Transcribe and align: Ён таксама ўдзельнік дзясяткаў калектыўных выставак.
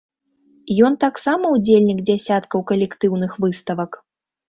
Ён 0.87 0.93
таксама 1.03 1.53
ўдзельнік 1.57 1.99
дзясяткаў 2.09 2.67
калектыўных 2.75 3.41
выставак. 3.47 3.91